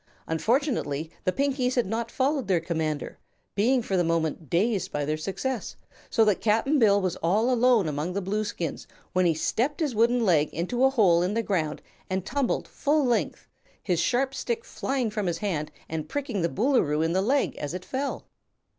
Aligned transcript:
Unfortunately 0.25 1.11
the 1.25 1.31
Pinkies 1.31 1.75
had 1.75 1.85
not 1.85 2.09
followed 2.09 2.47
their 2.47 2.59
commander, 2.59 3.19
being 3.53 3.83
for 3.83 3.95
the 3.95 4.03
moment 4.03 4.49
dazed 4.49 4.91
by 4.91 5.05
their 5.05 5.15
success, 5.15 5.75
so 6.09 6.25
that 6.25 6.41
Cap'n 6.41 6.79
Bill 6.79 6.99
was 6.99 7.17
all 7.17 7.51
alone 7.53 7.87
among 7.87 8.13
the 8.13 8.21
Blueskins 8.23 8.87
when 9.13 9.27
he 9.27 9.35
stepped 9.35 9.79
his 9.79 9.93
wooden 9.93 10.25
leg 10.25 10.49
into 10.55 10.85
a 10.85 10.89
hole 10.89 11.21
in 11.21 11.35
the 11.35 11.43
ground 11.43 11.83
and 12.09 12.25
tumbled 12.25 12.67
full 12.67 13.05
length, 13.05 13.47
his 13.83 13.99
sharp 13.99 14.33
stick 14.33 14.65
flying 14.65 15.11
from 15.11 15.27
his 15.27 15.37
hand 15.37 15.71
and 15.87 16.09
pricking 16.09 16.41
the 16.41 16.49
Boolooroo 16.49 17.03
in 17.05 17.13
the 17.13 17.21
leg 17.21 17.55
as 17.57 17.75
it 17.75 17.85
fell. 17.85 18.25